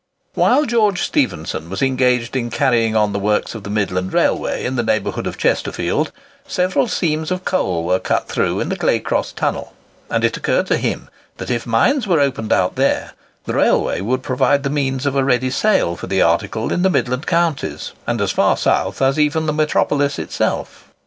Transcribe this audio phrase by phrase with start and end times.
[0.33, 4.75] While George Stephenson was engaged in carrying on the works of the Midland Railway in
[4.75, 6.11] the neighbourhood of Chesterfield,
[6.47, 9.73] several seams of coal were cut through in the Claycross Tunnel,
[10.09, 13.13] and it occurred to him that if mines were opened out there,
[13.45, 16.89] the railway would provide the means of a ready sale for the article in the
[16.89, 20.89] midland counties, and as far south as even the metropolis itself.